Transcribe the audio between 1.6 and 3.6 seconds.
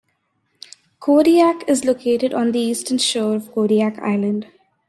is located on the eastern shore of